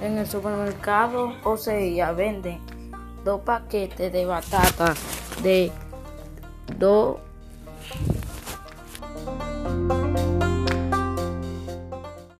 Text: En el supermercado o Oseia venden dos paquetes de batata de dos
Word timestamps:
En 0.00 0.16
el 0.16 0.26
supermercado 0.26 1.32
o 1.44 1.50
Oseia 1.50 2.12
venden 2.12 2.60
dos 3.24 3.40
paquetes 3.40 4.12
de 4.12 4.24
batata 4.24 4.94
de 5.42 5.72
dos 6.76 7.18